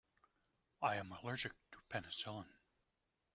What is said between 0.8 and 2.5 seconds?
I am allergic to penicillin.